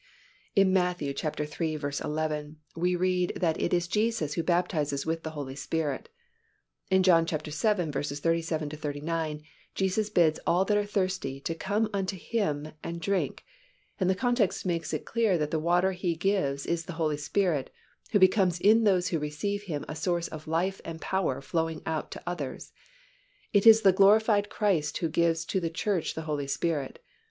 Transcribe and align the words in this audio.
In 0.55 0.73
Matt. 0.73 0.99
iii. 0.99 1.15
11 1.15 2.57
we 2.75 2.95
read 2.95 3.33
that 3.35 3.61
it 3.61 3.71
is 3.71 3.87
Jesus 3.87 4.33
who 4.33 4.41
baptizes 4.41 5.05
with 5.05 5.21
the 5.21 5.29
Holy 5.37 5.53
Spirit. 5.53 6.09
In 6.89 7.03
John 7.03 7.27
vii. 7.27 7.37
37 7.37 8.69
39 8.71 9.43
Jesus 9.75 10.09
bids 10.09 10.39
all 10.47 10.65
that 10.65 10.75
are 10.77 10.87
thirsty 10.87 11.39
to 11.41 11.53
come 11.53 11.87
unto 11.93 12.17
Him 12.17 12.69
and 12.83 12.99
drink, 12.99 13.45
and 13.99 14.09
the 14.09 14.15
context 14.15 14.65
makes 14.65 14.91
it 14.91 15.05
clear 15.05 15.37
that 15.37 15.51
the 15.51 15.59
water 15.59 15.89
that 15.89 15.99
He 15.99 16.15
gives 16.15 16.65
is 16.65 16.85
the 16.85 16.93
Holy 16.97 17.17
Spirit, 17.17 17.71
who 18.11 18.17
becomes 18.17 18.59
in 18.59 18.85
those 18.85 19.09
who 19.09 19.19
receive 19.19 19.61
Him 19.65 19.85
a 19.87 19.95
source 19.95 20.27
of 20.27 20.47
life 20.47 20.81
and 20.83 20.99
power 20.99 21.41
flowing 21.41 21.79
out 21.85 22.09
to 22.09 22.23
others. 22.25 22.71
It 23.53 23.67
is 23.67 23.81
the 23.83 23.93
glorified 23.93 24.49
Christ 24.49 24.97
who 24.97 25.09
gives 25.09 25.45
to 25.45 25.59
the 25.59 25.69
Church 25.69 26.15
the 26.15 26.23
Holy 26.23 26.47
Spirit. 26.47 27.03